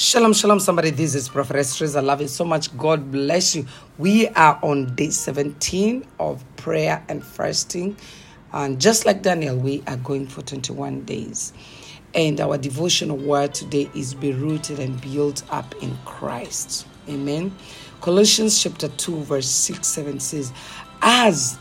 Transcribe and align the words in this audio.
Shalom, 0.00 0.32
shalom, 0.32 0.60
somebody. 0.60 0.90
This 0.90 1.16
is 1.16 1.28
Prophetess 1.28 1.76
Trizah. 1.76 1.96
I 1.96 2.00
love 2.02 2.20
you 2.20 2.28
so 2.28 2.44
much. 2.44 2.74
God 2.78 3.10
bless 3.10 3.56
you. 3.56 3.66
We 3.98 4.28
are 4.28 4.56
on 4.62 4.94
day 4.94 5.10
17 5.10 6.06
of 6.20 6.44
prayer 6.54 7.04
and 7.08 7.24
fasting. 7.24 7.96
And 8.52 8.80
just 8.80 9.06
like 9.06 9.22
Daniel, 9.22 9.56
we 9.56 9.82
are 9.88 9.96
going 9.96 10.28
for 10.28 10.42
21 10.42 11.02
days. 11.02 11.52
And 12.14 12.40
our 12.40 12.56
devotional 12.56 13.16
word 13.16 13.54
today 13.54 13.90
is 13.92 14.14
be 14.14 14.32
rooted 14.32 14.78
and 14.78 15.00
built 15.00 15.42
up 15.50 15.74
in 15.82 15.98
Christ. 16.04 16.86
Amen. 17.08 17.52
Colossians 18.00 18.62
chapter 18.62 18.86
2, 18.86 19.22
verse 19.24 19.48
6, 19.48 19.84
7 19.84 20.20
says, 20.20 20.52
As 21.02 21.58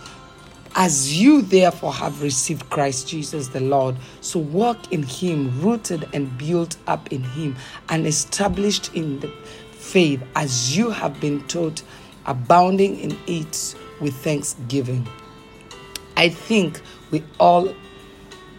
as 0.77 1.19
you 1.19 1.41
therefore 1.41 1.91
have 1.91 2.21
received 2.21 2.69
Christ 2.69 3.07
Jesus 3.07 3.47
the 3.47 3.59
Lord, 3.59 3.95
so 4.21 4.37
walk 4.39 4.93
in 4.93 5.01
him, 5.01 5.59
rooted 5.59 6.07
and 6.13 6.37
built 6.37 6.77
up 6.85 7.11
in 7.11 7.23
him, 7.23 7.55
and 7.89 8.05
established 8.05 8.93
in 8.93 9.19
the 9.19 9.27
faith 9.71 10.21
as 10.35 10.77
you 10.77 10.91
have 10.91 11.19
been 11.19 11.41
taught, 11.47 11.81
abounding 12.27 12.99
in 12.99 13.17
it 13.25 13.75
with 13.99 14.13
thanksgiving. 14.17 15.07
I 16.15 16.29
think 16.29 16.79
we 17.09 17.23
all 17.39 17.73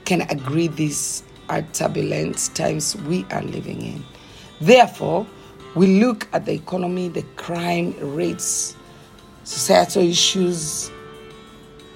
can 0.05 0.23
agree 0.23 0.66
these 0.66 1.23
are 1.48 1.62
turbulent 1.73 2.51
times 2.55 2.96
we 2.96 3.27
are 3.30 3.43
living 3.43 3.80
in. 3.80 4.05
Therefore, 4.60 5.24
we 5.77 6.01
look 6.01 6.27
at 6.32 6.46
the 6.46 6.52
economy, 6.52 7.10
the 7.10 7.23
crime 7.37 7.95
rates, 8.01 8.74
societal 9.45 10.02
issues, 10.02 10.91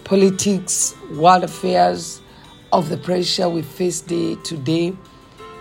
politics, 0.05 0.95
world 1.13 1.45
affairs, 1.45 2.21
of 2.73 2.89
the 2.89 2.97
pressure 2.97 3.49
we 3.49 3.63
face 3.63 4.01
day 4.01 4.35
to 4.37 4.57
day. 4.57 4.97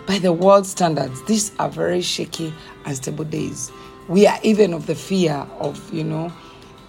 By 0.08 0.18
the 0.18 0.34
world 0.34 0.66
standards, 0.66 1.24
these 1.26 1.52
are 1.60 1.70
very 1.70 2.02
shaky 2.02 2.54
and 2.86 2.96
stable 2.96 3.26
days. 3.26 3.72
We 4.08 4.26
are 4.28 4.40
even 4.44 4.74
of 4.74 4.88
the 4.88 4.96
fear 4.96 5.48
of, 5.60 5.94
you 5.94 6.04
know, 6.04 6.34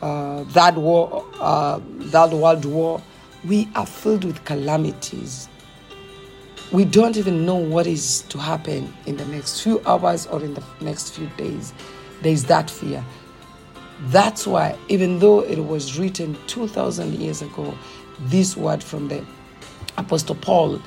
uh, 0.00 0.45
that 0.45 0.77
war, 0.77 1.25
uh, 1.41 1.80
that 2.11 2.30
world 2.30 2.64
war. 2.64 3.03
We 3.45 3.69
are 3.75 3.86
filled 3.86 4.25
with 4.25 4.45
calamities. 4.45 5.48
We 6.73 6.84
don't 6.84 7.17
even 7.17 7.45
know 7.45 7.56
what 7.56 7.86
is 7.86 8.23
to 8.30 8.39
happen 8.39 8.92
in 9.06 9.17
the 9.17 9.27
next 9.27 9.61
few 9.61 9.83
hours 9.84 10.27
or 10.27 10.42
in 10.42 10.55
the 10.55 10.64
next 10.80 11.11
few 11.14 11.27
days. 11.36 11.75
There 12.23 12.33
is 12.33 12.45
that 12.47 12.70
fear. 12.70 13.05
That's 14.01 14.47
why, 14.47 14.77
even 14.89 15.19
though 15.21 15.41
it 15.41 15.59
was 15.59 15.98
written 15.98 16.37
2,000 16.48 17.15
years 17.15 17.43
ago, 17.43 17.77
this 18.21 18.57
word 18.57 18.83
from 18.83 19.09
the 19.09 19.25
Apostle 19.97 20.35
Paul 20.35 20.81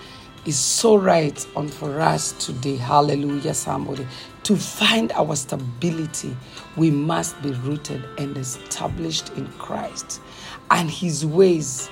is 0.46 0.58
so 0.58 0.96
right 0.96 1.46
on 1.56 1.68
for 1.68 2.00
us 2.02 2.34
today. 2.34 2.76
Hallelujah, 2.76 3.54
somebody. 3.54 4.06
To 4.44 4.56
find 4.56 5.12
our 5.14 5.36
stability, 5.36 6.36
we 6.76 6.92
must 6.92 7.42
be 7.42 7.52
rooted 7.52 8.04
and 8.18 8.38
established 8.38 9.30
in 9.38 9.48
Christ 9.54 10.22
and 10.70 10.90
his 10.90 11.26
ways. 11.26 11.90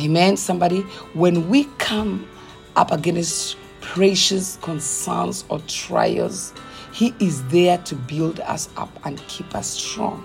Amen, 0.00 0.36
somebody. 0.36 0.82
When 1.14 1.48
we 1.48 1.64
come 1.78 2.28
up 2.76 2.92
against 2.92 3.56
precious 3.80 4.56
concerns 4.62 5.44
or 5.48 5.60
trials, 5.60 6.52
he 6.92 7.14
is 7.20 7.44
there 7.48 7.78
to 7.78 7.94
build 7.94 8.40
us 8.40 8.68
up 8.76 8.90
and 9.04 9.18
keep 9.28 9.54
us 9.54 9.68
strong. 9.68 10.24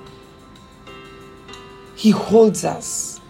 He 1.96 2.12
holds 2.12 2.66
us. 2.66 3.22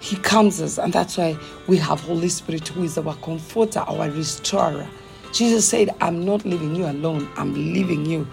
He 0.00 0.16
calms 0.16 0.60
us, 0.60 0.78
and 0.78 0.92
that's 0.92 1.16
why 1.16 1.36
we 1.66 1.76
have 1.78 2.00
Holy 2.00 2.28
Spirit, 2.28 2.68
who 2.68 2.84
is 2.84 2.96
our 2.96 3.14
comforter, 3.16 3.80
our 3.80 4.08
restorer. 4.10 4.86
Jesus 5.32 5.68
said, 5.68 5.94
I'm 6.00 6.24
not 6.24 6.44
leaving 6.44 6.74
you 6.74 6.86
alone, 6.86 7.28
I'm 7.36 7.52
leaving 7.52 8.06
you 8.06 8.26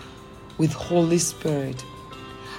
with 0.58 0.72
Holy 0.72 1.18
Spirit. 1.18 1.84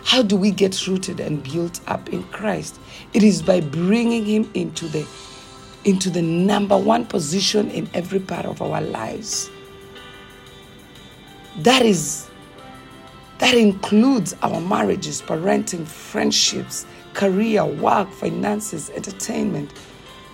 How 0.05 0.22
do 0.22 0.36
we 0.36 0.50
get 0.50 0.86
rooted 0.86 1.20
and 1.20 1.42
built 1.42 1.81
up 1.88 2.08
in 2.10 2.22
Christ? 2.25 2.78
It 3.12 3.22
is 3.22 3.42
by 3.42 3.60
bringing 3.60 4.25
him 4.25 4.50
into 4.54 4.87
the 4.88 5.06
into 5.84 6.10
the 6.10 6.22
number 6.22 6.76
one 6.76 7.06
position 7.06 7.71
in 7.71 7.88
every 7.94 8.19
part 8.19 8.44
of 8.44 8.60
our 8.60 8.81
lives. 8.81 9.50
That 11.59 11.83
is 11.83 12.28
that 13.39 13.55
includes 13.55 14.34
our 14.43 14.61
marriages, 14.61 15.21
parenting, 15.21 15.87
friendships, 15.87 16.87
career, 17.12 17.65
work, 17.65 18.11
finances, 18.11 18.91
entertainment, 18.91 19.72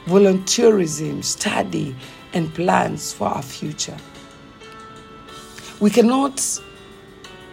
volunteerism, 0.06 1.24
study, 1.24 1.96
and 2.32 2.52
plans 2.54 3.12
for 3.12 3.28
our 3.28 3.42
future. 3.42 3.96
We 5.80 5.90
cannot 5.90 6.60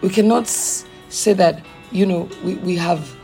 we 0.02 0.10
cannot 0.10 0.48
say 0.48 1.34
that, 1.34 1.66
you 1.92 2.06
know, 2.06 2.30
we, 2.44 2.56
we 2.56 2.76
have 2.76 3.16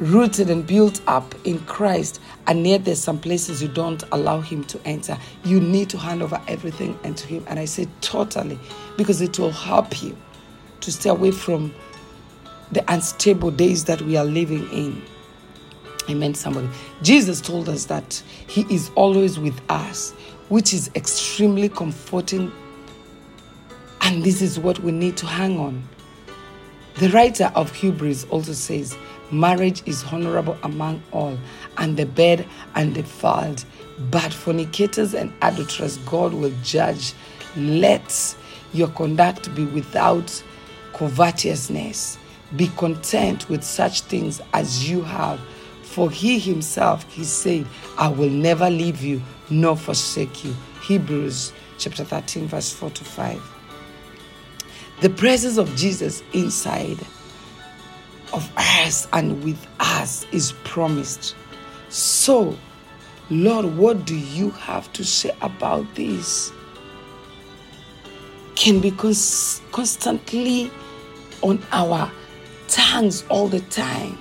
rooted 0.00 0.50
and 0.50 0.66
built 0.66 1.00
up 1.06 1.34
in 1.44 1.58
Christ, 1.60 2.20
and 2.46 2.66
yet 2.66 2.84
there's 2.84 3.00
some 3.00 3.18
places 3.18 3.62
you 3.62 3.68
don't 3.68 4.02
allow 4.12 4.40
Him 4.40 4.64
to 4.64 4.80
enter. 4.84 5.16
You 5.44 5.60
need 5.60 5.88
to 5.90 5.98
hand 5.98 6.22
over 6.22 6.40
everything 6.48 6.98
unto 7.04 7.26
Him. 7.26 7.44
And 7.48 7.58
I 7.58 7.64
say 7.64 7.86
totally, 8.00 8.58
because 8.96 9.20
it 9.20 9.38
will 9.38 9.52
help 9.52 10.02
you 10.02 10.16
to 10.80 10.92
stay 10.92 11.10
away 11.10 11.30
from 11.30 11.74
the 12.72 12.84
unstable 12.92 13.50
days 13.50 13.84
that 13.84 14.02
we 14.02 14.16
are 14.16 14.24
living 14.24 14.68
in. 14.70 15.02
Amen, 16.10 16.34
somebody. 16.34 16.68
Jesus 17.02 17.40
told 17.40 17.68
us 17.68 17.86
that 17.86 18.22
He 18.46 18.66
is 18.74 18.90
always 18.94 19.38
with 19.38 19.58
us, 19.70 20.12
which 20.48 20.74
is 20.74 20.90
extremely 20.94 21.68
comforting. 21.68 22.52
And 24.00 24.22
this 24.22 24.42
is 24.42 24.58
what 24.58 24.80
we 24.80 24.92
need 24.92 25.16
to 25.18 25.26
hang 25.26 25.58
on. 25.58 25.82
The 26.96 27.08
writer 27.08 27.50
of 27.54 27.74
Hebrews 27.74 28.24
also 28.26 28.52
says, 28.52 28.96
Marriage 29.34 29.82
is 29.84 30.04
honorable 30.04 30.56
among 30.62 31.02
all, 31.10 31.36
and 31.78 31.96
the 31.96 32.06
bed 32.06 32.46
and 32.76 32.94
the 32.94 33.02
defiled. 33.02 33.64
But 34.10 34.32
fornicators 34.32 35.12
and 35.12 35.32
adulterers, 35.42 35.98
God 35.98 36.32
will 36.32 36.52
judge. 36.62 37.14
Let 37.56 38.36
your 38.72 38.88
conduct 38.88 39.52
be 39.54 39.64
without 39.66 40.42
covetousness. 40.92 42.18
Be 42.54 42.68
content 42.76 43.48
with 43.48 43.64
such 43.64 44.02
things 44.02 44.40
as 44.52 44.88
you 44.88 45.02
have. 45.02 45.40
For 45.82 46.10
he 46.10 46.38
himself, 46.38 47.04
he 47.12 47.24
said, 47.24 47.66
I 47.98 48.08
will 48.08 48.30
never 48.30 48.70
leave 48.70 49.02
you 49.02 49.20
nor 49.50 49.76
forsake 49.76 50.44
you. 50.44 50.54
Hebrews 50.82 51.52
chapter 51.78 52.04
13, 52.04 52.46
verse 52.46 52.72
4 52.72 52.90
to 52.90 53.04
5. 53.04 53.42
The 55.00 55.10
presence 55.10 55.56
of 55.56 55.74
Jesus 55.74 56.22
inside 56.32 56.98
of 58.32 58.50
us 58.56 59.06
and 59.12 59.42
with 59.44 59.66
us 59.80 60.26
is 60.32 60.52
promised. 60.64 61.34
So, 61.88 62.56
Lord, 63.30 63.76
what 63.76 64.04
do 64.04 64.16
you 64.16 64.50
have 64.50 64.92
to 64.94 65.04
say 65.04 65.34
about 65.42 65.94
this? 65.94 66.52
Can 68.54 68.80
be 68.80 68.90
cons- 68.90 69.60
constantly 69.72 70.70
on 71.42 71.62
our 71.72 72.10
tongues 72.68 73.24
all 73.28 73.48
the 73.48 73.60
time. 73.60 74.18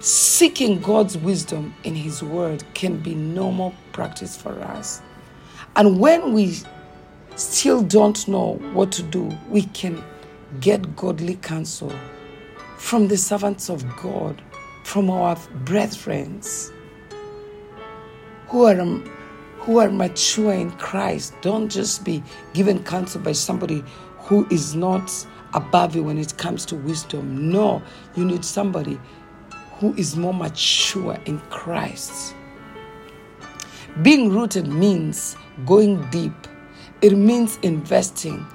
Seeking 0.00 0.80
God's 0.80 1.18
wisdom 1.18 1.74
in 1.84 1.94
His 1.94 2.22
Word 2.22 2.62
can 2.74 2.98
be 2.98 3.14
normal 3.14 3.74
practice 3.92 4.36
for 4.40 4.52
us. 4.60 5.02
And 5.76 5.98
when 5.98 6.32
we 6.32 6.58
still 7.36 7.82
don't 7.82 8.26
know 8.28 8.54
what 8.72 8.92
to 8.92 9.02
do, 9.02 9.30
we 9.48 9.62
can 9.62 10.02
get 10.60 10.96
godly 10.96 11.36
counsel 11.36 11.92
from 12.78 13.08
the 13.08 13.16
servants 13.16 13.68
of 13.68 13.84
God, 13.96 14.40
from 14.84 15.10
our 15.10 15.36
brethren 15.64 16.40
who 18.46 18.64
are, 18.64 18.76
who 18.76 19.78
are 19.78 19.90
mature 19.90 20.54
in 20.54 20.70
Christ. 20.72 21.34
Don't 21.42 21.68
just 21.68 22.04
be 22.04 22.22
given 22.54 22.82
counsel 22.84 23.20
by 23.20 23.32
somebody 23.32 23.84
who 24.20 24.46
is 24.50 24.74
not 24.74 25.12
above 25.54 25.96
you 25.96 26.04
when 26.04 26.18
it 26.18 26.36
comes 26.38 26.64
to 26.66 26.76
wisdom. 26.76 27.50
No, 27.50 27.82
you 28.14 28.24
need 28.24 28.44
somebody 28.44 28.98
who 29.78 29.92
is 29.94 30.16
more 30.16 30.34
mature 30.34 31.18
in 31.26 31.40
Christ. 31.50 32.34
Being 34.02 34.30
rooted 34.30 34.68
means 34.68 35.36
going 35.66 36.08
deep, 36.10 36.32
it 37.02 37.16
means 37.16 37.58
investing 37.62 38.46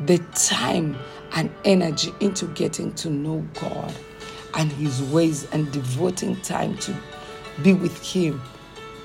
the 0.00 0.18
time 0.34 0.96
and 1.32 1.50
energy 1.64 2.14
into 2.20 2.46
getting 2.48 2.92
to 2.94 3.10
know 3.10 3.46
God 3.60 3.94
and 4.54 4.72
His 4.72 5.02
ways 5.02 5.48
and 5.52 5.70
devoting 5.72 6.36
time 6.40 6.76
to 6.78 6.94
be 7.62 7.74
with 7.74 8.02
Him 8.02 8.40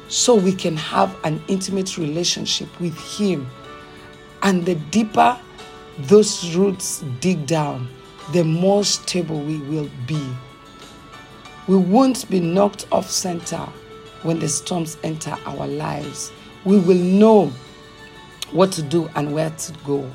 so 0.08 0.36
we 0.36 0.54
can 0.54 0.78
have 0.78 1.16
an 1.24 1.42
intimate 1.48 1.98
relationship 1.98 2.80
with 2.80 2.98
Him. 3.18 3.50
And 4.42 4.66
the 4.66 4.76
deeper 4.76 5.40
those 6.00 6.56
roots 6.56 7.04
dig 7.20 7.46
down, 7.46 7.88
the 8.32 8.44
more 8.44 8.84
stable 8.84 9.40
we 9.40 9.60
will 9.60 9.90
be. 10.08 10.28
We 11.68 11.78
won't 11.78 12.30
be 12.30 12.40
knocked 12.40 12.88
off 12.92 13.10
center 13.10 13.70
when 14.24 14.40
the 14.40 14.50
storms 14.50 14.98
enter 15.04 15.38
our 15.46 15.68
lives. 15.68 16.32
We 16.66 16.80
will 16.80 16.98
know 16.98 17.52
what 18.52 18.72
to 18.74 18.82
do 18.82 19.10
and 19.16 19.34
where 19.34 19.52
to 19.52 19.74
go. 19.86 20.10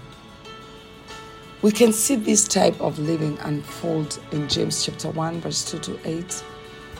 We 1.61 1.73
can 1.73 1.93
see 1.93 2.15
this 2.15 2.47
type 2.47 2.81
of 2.81 3.01
living 3.01 3.37
unfold 3.41 4.21
in 4.31 4.49
James 4.49 4.85
chapter 4.85 5.11
1, 5.11 5.41
verse 5.41 5.69
2 5.69 5.79
to 5.81 6.09
8. 6.09 6.45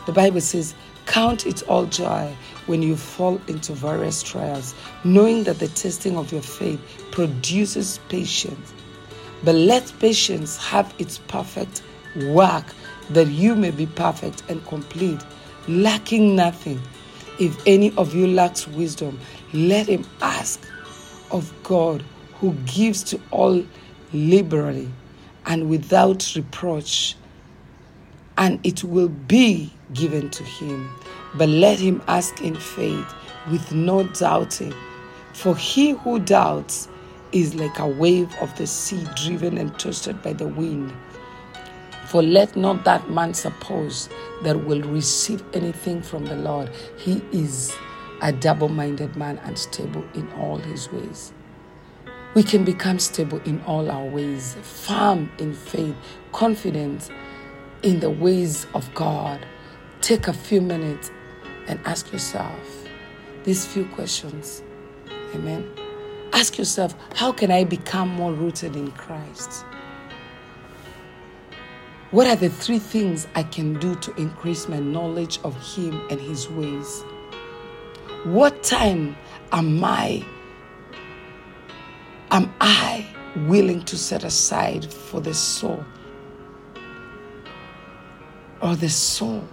The 0.05 0.11
Bible 0.11 0.41
says, 0.41 0.75
Count 1.05 1.47
it 1.47 1.63
all 1.69 1.85
joy 1.85 2.35
when 2.65 2.81
you 2.81 2.97
fall 2.97 3.39
into 3.47 3.71
various 3.71 4.21
trials, 4.21 4.75
knowing 5.05 5.45
that 5.45 5.59
the 5.59 5.69
testing 5.69 6.17
of 6.17 6.33
your 6.33 6.41
faith 6.41 6.81
produces 7.11 8.01
patience. 8.09 8.73
But 9.45 9.55
let 9.55 9.93
patience 9.97 10.57
have 10.57 10.93
its 10.99 11.19
perfect 11.19 11.81
work, 12.27 12.65
that 13.11 13.29
you 13.29 13.55
may 13.55 13.71
be 13.71 13.85
perfect 13.85 14.43
and 14.49 14.63
complete, 14.65 15.21
lacking 15.69 16.35
nothing. 16.35 16.81
If 17.39 17.57
any 17.65 17.95
of 17.95 18.13
you 18.13 18.27
lacks 18.27 18.67
wisdom, 18.67 19.21
let 19.53 19.87
him 19.87 20.05
ask 20.21 20.67
of 21.31 21.49
God, 21.63 22.03
who 22.35 22.51
gives 22.65 23.03
to 23.03 23.21
all 23.31 23.63
liberally 24.13 24.89
and 25.45 25.69
without 25.69 26.33
reproach, 26.35 27.15
and 28.37 28.59
it 28.65 28.83
will 28.83 29.09
be 29.09 29.71
given 29.93 30.29
to 30.29 30.43
him. 30.43 30.89
But 31.35 31.49
let 31.49 31.79
him 31.79 32.01
ask 32.07 32.41
in 32.41 32.55
faith 32.55 33.13
with 33.51 33.71
no 33.71 34.03
doubting. 34.03 34.73
For 35.33 35.55
he 35.55 35.91
who 35.91 36.19
doubts 36.19 36.87
is 37.31 37.55
like 37.55 37.77
a 37.79 37.87
wave 37.87 38.33
of 38.41 38.55
the 38.57 38.67
sea 38.67 39.05
driven 39.15 39.57
and 39.57 39.77
tossed 39.79 40.21
by 40.23 40.33
the 40.33 40.47
wind. 40.47 40.91
For 42.07 42.23
let 42.23 42.55
not 42.55 42.85
that 42.85 43.09
man 43.11 43.33
suppose 43.35 44.09
that 44.43 44.65
will 44.65 44.81
receive 44.81 45.43
anything 45.53 46.01
from 46.01 46.25
the 46.25 46.35
Lord. 46.35 46.71
He 46.97 47.21
is 47.31 47.75
a 48.21 48.31
double 48.31 48.69
minded 48.69 49.15
man, 49.15 49.37
unstable 49.43 50.03
in 50.15 50.31
all 50.33 50.57
his 50.57 50.91
ways 50.91 51.33
we 52.35 52.43
can 52.43 52.63
become 52.63 52.99
stable 52.99 53.41
in 53.45 53.61
all 53.65 53.89
our 53.89 54.05
ways, 54.05 54.55
firm 54.61 55.31
in 55.39 55.53
faith, 55.53 55.95
confident 56.31 57.09
in 57.81 57.99
the 57.99 58.09
ways 58.09 58.67
of 58.73 58.93
God. 58.93 59.45
Take 60.01 60.27
a 60.27 60.33
few 60.33 60.61
minutes 60.61 61.11
and 61.67 61.79
ask 61.85 62.11
yourself 62.11 62.87
these 63.43 63.65
few 63.65 63.85
questions. 63.85 64.61
Amen. 65.33 65.69
Ask 66.33 66.57
yourself, 66.57 66.95
how 67.15 67.31
can 67.31 67.51
I 67.51 67.63
become 67.63 68.09
more 68.09 68.33
rooted 68.33 68.75
in 68.75 68.91
Christ? 68.91 69.65
What 72.11 72.27
are 72.27 72.35
the 72.35 72.49
three 72.49 72.79
things 72.79 73.27
I 73.35 73.43
can 73.43 73.79
do 73.79 73.95
to 73.95 74.13
increase 74.15 74.67
my 74.67 74.79
knowledge 74.79 75.39
of 75.43 75.55
Him 75.75 75.99
and 76.09 76.19
His 76.19 76.49
ways? 76.49 77.03
What 78.23 78.63
time 78.63 79.15
am 79.51 79.83
I 79.83 80.25
am 82.31 82.53
I 82.61 83.05
willing 83.47 83.83
to 83.85 83.97
set 83.97 84.23
aside 84.23 84.91
for 84.91 85.19
the 85.19 85.33
sole 85.33 85.83
or 88.61 88.75
the 88.75 88.89
sole? 88.89 89.47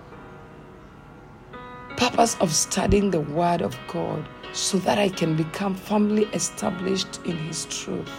Purpose 1.96 2.36
of 2.40 2.52
studying 2.52 3.10
the 3.10 3.20
Word 3.20 3.62
of 3.62 3.76
God 3.88 4.28
so 4.52 4.78
that 4.78 4.98
I 4.98 5.08
can 5.08 5.36
become 5.36 5.74
firmly 5.74 6.24
established 6.34 7.20
in 7.24 7.36
His 7.36 7.64
truth. 7.66 8.12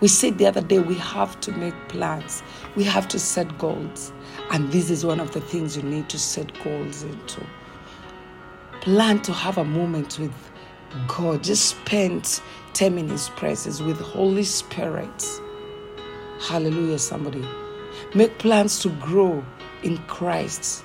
We 0.00 0.08
said 0.08 0.38
the 0.38 0.46
other 0.46 0.62
day 0.62 0.78
we 0.78 0.94
have 0.96 1.40
to 1.40 1.52
make 1.52 1.74
plans, 1.88 2.42
we 2.74 2.84
have 2.84 3.06
to 3.08 3.18
set 3.18 3.58
goals, 3.58 4.12
and 4.50 4.70
this 4.72 4.90
is 4.90 5.04
one 5.04 5.20
of 5.20 5.32
the 5.32 5.40
things 5.40 5.76
you 5.76 5.82
need 5.82 6.08
to 6.10 6.18
set 6.18 6.52
goals 6.64 7.02
into. 7.02 7.46
Plan 8.80 9.20
to 9.22 9.32
have 9.32 9.58
a 9.58 9.64
moment 9.64 10.18
with 10.18 10.49
God. 11.06 11.44
Just 11.44 11.66
spend 11.66 12.40
time 12.72 12.98
in 12.98 13.08
His 13.08 13.28
presence 13.30 13.80
with 13.80 14.00
Holy 14.00 14.44
Spirit. 14.44 15.40
Hallelujah, 16.40 16.98
somebody. 16.98 17.46
Make 18.14 18.38
plans 18.38 18.78
to 18.80 18.88
grow 19.00 19.44
in 19.82 19.98
Christ 20.06 20.84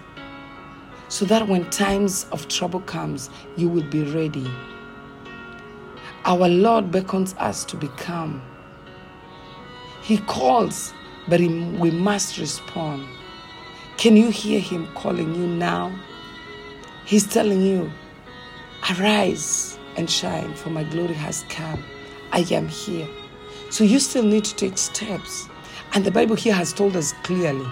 so 1.07 1.25
that 1.25 1.47
when 1.47 1.69
times 1.69 2.25
of 2.31 2.47
trouble 2.47 2.81
comes, 2.81 3.29
you 3.55 3.69
will 3.69 3.87
be 3.89 4.03
ready. 4.03 4.49
Our 6.25 6.49
Lord 6.49 6.91
beckons 6.91 7.35
us 7.35 7.63
to 7.65 7.77
become. 7.77 8.41
He 10.01 10.17
calls, 10.17 10.93
but 11.27 11.39
we 11.39 11.91
must 11.91 12.37
respond. 12.37 13.07
Can 13.97 14.17
you 14.17 14.29
hear 14.29 14.59
Him 14.59 14.87
calling 14.95 15.33
you 15.35 15.47
now? 15.47 15.97
He's 17.05 17.25
telling 17.27 17.61
you, 17.61 17.91
Arise 18.89 19.79
and 19.97 20.09
shine, 20.09 20.53
for 20.55 20.69
my 20.69 20.83
glory 20.83 21.13
has 21.13 21.45
come. 21.49 21.83
I 22.31 22.45
am 22.51 22.67
here. 22.67 23.07
So 23.69 23.83
you 23.83 23.99
still 23.99 24.23
need 24.23 24.45
to 24.45 24.55
take 24.55 24.77
steps. 24.77 25.47
And 25.93 26.03
the 26.03 26.11
Bible 26.11 26.35
here 26.35 26.53
has 26.53 26.73
told 26.73 26.95
us 26.95 27.13
clearly 27.23 27.65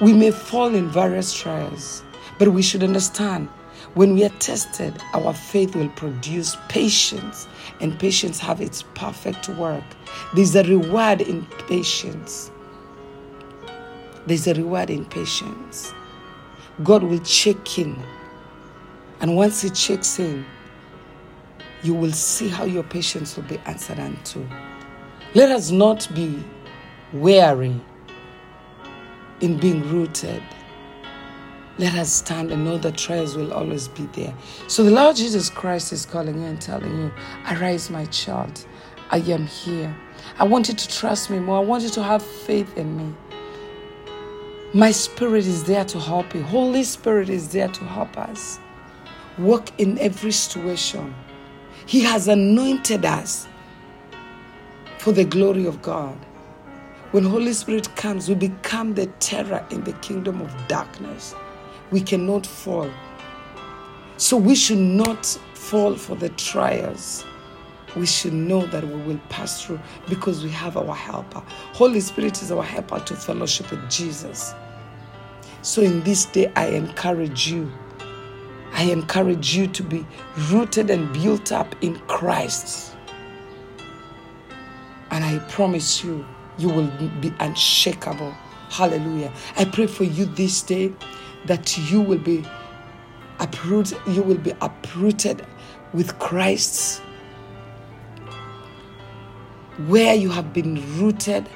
we 0.00 0.12
may 0.12 0.30
fall 0.30 0.74
in 0.74 0.88
various 0.88 1.32
trials, 1.34 2.02
but 2.38 2.48
we 2.48 2.62
should 2.62 2.82
understand 2.82 3.48
when 3.94 4.14
we 4.14 4.24
are 4.24 4.30
tested, 4.38 5.02
our 5.14 5.34
faith 5.34 5.74
will 5.74 5.88
produce 5.90 6.56
patience, 6.68 7.48
and 7.80 7.98
patience 7.98 8.38
have 8.38 8.60
its 8.60 8.82
perfect 8.94 9.48
work. 9.48 9.82
There's 10.34 10.54
a 10.54 10.62
reward 10.62 11.20
in 11.20 11.44
patience. 11.68 12.52
There's 14.26 14.46
a 14.46 14.54
reward 14.54 14.90
in 14.90 15.06
patience. 15.06 15.92
God 16.84 17.02
will 17.02 17.18
check 17.20 17.78
in. 17.78 18.00
And 19.20 19.34
once 19.34 19.62
He 19.62 19.70
checks 19.70 20.20
in, 20.20 20.46
you 21.82 21.94
will 21.94 22.12
see 22.12 22.48
how 22.48 22.64
your 22.64 22.82
patience 22.82 23.36
will 23.36 23.44
be 23.44 23.58
answered 23.66 23.98
unto. 23.98 24.46
Let 25.34 25.50
us 25.50 25.70
not 25.70 26.08
be 26.14 26.42
weary 27.12 27.80
in 29.40 29.58
being 29.58 29.88
rooted. 29.90 30.42
Let 31.78 31.94
us 31.94 32.12
stand 32.12 32.50
and 32.50 32.64
know 32.64 32.76
that 32.78 32.98
trials 32.98 33.36
will 33.36 33.54
always 33.54 33.88
be 33.88 34.04
there. 34.12 34.34
So 34.68 34.82
the 34.82 34.90
Lord 34.90 35.16
Jesus 35.16 35.48
Christ 35.48 35.92
is 35.92 36.04
calling 36.04 36.38
you 36.38 36.46
and 36.46 36.60
telling 36.60 36.94
you, 36.94 37.12
Arise, 37.50 37.88
my 37.90 38.04
child. 38.06 38.66
I 39.10 39.18
am 39.18 39.46
here. 39.46 39.96
I 40.38 40.44
want 40.44 40.68
you 40.68 40.74
to 40.74 40.88
trust 40.88 41.30
me 41.30 41.38
more. 41.38 41.56
I 41.56 41.60
want 41.60 41.82
you 41.82 41.90
to 41.90 42.02
have 42.02 42.22
faith 42.22 42.76
in 42.76 42.96
me. 42.96 43.14
My 44.72 44.92
spirit 44.92 45.46
is 45.46 45.64
there 45.64 45.84
to 45.86 45.98
help 45.98 46.34
you. 46.34 46.42
Holy 46.42 46.84
Spirit 46.84 47.28
is 47.28 47.48
there 47.48 47.68
to 47.68 47.84
help 47.84 48.16
us. 48.16 48.60
Work 49.38 49.70
in 49.80 49.98
every 49.98 50.30
situation. 50.32 51.14
He 51.90 52.02
has 52.02 52.28
anointed 52.28 53.04
us 53.04 53.48
for 54.98 55.10
the 55.10 55.24
glory 55.24 55.66
of 55.66 55.82
God. 55.82 56.16
When 57.10 57.24
Holy 57.24 57.52
Spirit 57.52 57.96
comes, 57.96 58.28
we 58.28 58.36
become 58.36 58.94
the 58.94 59.06
terror 59.18 59.66
in 59.70 59.82
the 59.82 59.94
kingdom 59.94 60.40
of 60.40 60.54
darkness. 60.68 61.34
We 61.90 62.00
cannot 62.00 62.46
fall. 62.46 62.88
So 64.18 64.36
we 64.36 64.54
should 64.54 64.78
not 64.78 65.26
fall 65.54 65.96
for 65.96 66.14
the 66.14 66.28
trials. 66.28 67.24
We 67.96 68.06
should 68.06 68.34
know 68.34 68.66
that 68.66 68.84
we 68.86 69.02
will 69.02 69.20
pass 69.28 69.64
through 69.64 69.80
because 70.08 70.44
we 70.44 70.50
have 70.50 70.76
our 70.76 70.94
helper. 70.94 71.42
Holy 71.72 71.98
Spirit 71.98 72.40
is 72.40 72.52
our 72.52 72.62
helper 72.62 73.00
to 73.00 73.16
fellowship 73.16 73.68
with 73.72 73.90
Jesus. 73.90 74.54
So 75.62 75.82
in 75.82 76.04
this 76.04 76.26
day, 76.26 76.52
I 76.54 76.68
encourage 76.68 77.48
you 77.48 77.68
I 78.80 78.84
encourage 78.84 79.54
you 79.54 79.66
to 79.66 79.82
be 79.82 80.06
rooted 80.50 80.88
and 80.88 81.12
built 81.12 81.52
up 81.52 81.76
in 81.82 81.98
Christ. 82.06 82.96
And 85.10 85.22
I 85.22 85.38
promise 85.50 86.02
you, 86.02 86.24
you 86.56 86.70
will 86.70 86.90
be 87.20 87.30
unshakable. 87.40 88.32
Hallelujah. 88.70 89.34
I 89.58 89.66
pray 89.66 89.86
for 89.86 90.04
you 90.04 90.24
this 90.24 90.62
day 90.62 90.94
that 91.44 91.76
you 91.90 92.00
will 92.00 92.20
be 92.20 92.42
uprooted, 93.38 93.98
you 94.06 94.22
will 94.22 94.38
be 94.38 94.54
uprooted 94.62 95.44
with 95.92 96.18
Christ. 96.18 97.02
Where 99.88 100.14
you 100.14 100.30
have 100.30 100.54
been 100.54 100.76
rooted 100.98 101.50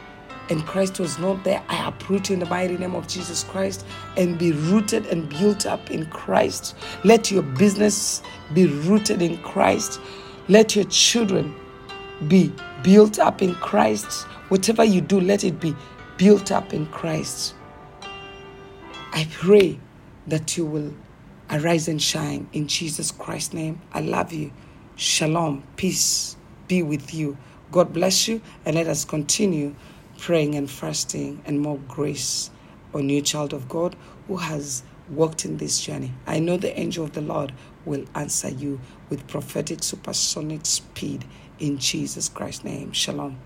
and 0.50 0.66
Christ 0.66 1.00
was 1.00 1.18
not 1.18 1.42
there, 1.44 1.62
I 1.68 1.88
uproot 1.88 2.30
in 2.30 2.38
the 2.38 2.46
mighty 2.46 2.76
name 2.76 2.94
of 2.94 3.08
Jesus 3.08 3.44
Christ 3.44 3.84
and 4.16 4.38
be 4.38 4.52
rooted 4.52 5.06
and 5.06 5.28
built 5.28 5.66
up 5.66 5.90
in 5.90 6.06
Christ. 6.06 6.76
Let 7.04 7.30
your 7.30 7.42
business 7.42 8.22
be 8.52 8.66
rooted 8.66 9.22
in 9.22 9.38
Christ. 9.38 10.00
Let 10.48 10.76
your 10.76 10.84
children 10.86 11.54
be 12.28 12.52
built 12.82 13.18
up 13.18 13.42
in 13.42 13.54
Christ. 13.56 14.24
Whatever 14.48 14.84
you 14.84 15.00
do, 15.00 15.20
let 15.20 15.44
it 15.44 15.60
be 15.60 15.74
built 16.16 16.52
up 16.52 16.74
in 16.74 16.86
Christ. 16.86 17.54
I 19.12 19.26
pray 19.30 19.78
that 20.26 20.56
you 20.56 20.66
will 20.66 20.92
arise 21.50 21.88
and 21.88 22.00
shine 22.00 22.48
in 22.52 22.66
Jesus 22.66 23.10
Christ's 23.10 23.54
name. 23.54 23.80
I 23.92 24.00
love 24.00 24.32
you. 24.32 24.52
Shalom. 24.96 25.62
Peace 25.76 26.36
be 26.68 26.82
with 26.82 27.14
you. 27.14 27.36
God 27.72 27.92
bless 27.92 28.28
you 28.28 28.40
and 28.64 28.76
let 28.76 28.86
us 28.86 29.04
continue 29.04 29.74
praying 30.24 30.54
and 30.54 30.70
fasting 30.70 31.42
and 31.44 31.60
more 31.60 31.76
grace 31.86 32.50
on 32.94 33.10
you, 33.10 33.20
child 33.20 33.52
of 33.52 33.68
God, 33.68 33.94
who 34.26 34.38
has 34.38 34.82
walked 35.10 35.44
in 35.44 35.58
this 35.58 35.82
journey. 35.82 36.10
I 36.26 36.38
know 36.38 36.56
the 36.56 36.80
angel 36.80 37.04
of 37.04 37.12
the 37.12 37.20
Lord 37.20 37.52
will 37.84 38.06
answer 38.14 38.48
you 38.48 38.80
with 39.10 39.26
prophetic 39.26 39.82
supersonic 39.82 40.64
speed 40.64 41.26
in 41.58 41.76
Jesus 41.76 42.30
Christ's 42.30 42.64
name. 42.64 42.92
Shalom. 42.92 43.36